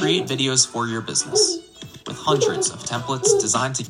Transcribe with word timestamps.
Create 0.00 0.26
videos 0.26 0.66
for 0.66 0.86
your 0.86 1.02
business 1.02 1.58
with 2.06 2.16
hundreds 2.16 2.70
of 2.70 2.80
templates 2.80 3.38
designed 3.40 3.74
to 3.74 3.84